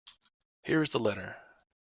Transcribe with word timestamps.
Here 0.63 0.81
is 0.81 0.89
the 0.89 0.97
letter. 0.97 1.37